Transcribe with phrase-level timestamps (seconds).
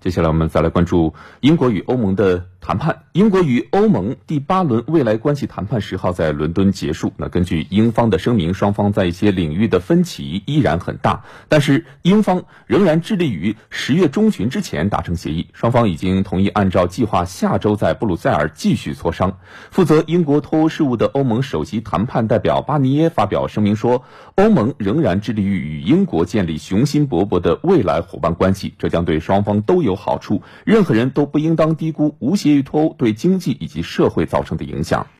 [0.00, 3.02] 接下来我们再来关注英国与欧盟的谈判。
[3.12, 7.12] 英国与欧盟第八轮未来关系谈判十号在伦敦结束。
[7.18, 15.48] 那根据英方的声明，双方在一些领域的分歧依然很大，但是英方仍然致力于十月中旬之前达成协议。
[15.52, 19.36] 双方已经同意按照计划下周在布鲁塞尔继续磋商。
[19.70, 24.02] 负责英国脱欧事务的欧盟首席谈判代表巴尼耶发表声明说，
[24.36, 29.89] 欧盟仍然致力于与英国建立雄心勃勃的未来伙伴关系，这将对双方都有。
[29.90, 35.08] 有好处，任何人都不应当低估无协议脱欧对经济以及社会造成的影响。